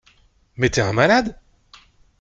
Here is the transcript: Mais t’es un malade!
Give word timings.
Mais 0.57 0.71
t’es 0.71 0.81
un 0.81 0.93
malade! 0.93 1.39